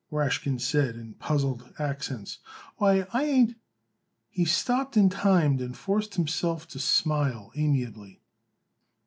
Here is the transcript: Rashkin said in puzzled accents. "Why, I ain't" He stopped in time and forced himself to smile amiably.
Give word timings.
Rashkin 0.11 0.57
said 0.59 0.95
in 0.95 1.13
puzzled 1.13 1.75
accents. 1.77 2.39
"Why, 2.77 3.05
I 3.13 3.23
ain't" 3.25 3.55
He 4.31 4.45
stopped 4.45 4.97
in 4.97 5.09
time 5.11 5.59
and 5.59 5.77
forced 5.77 6.15
himself 6.15 6.67
to 6.69 6.79
smile 6.79 7.51
amiably. 7.55 8.19